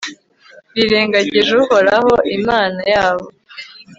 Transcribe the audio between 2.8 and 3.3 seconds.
yabo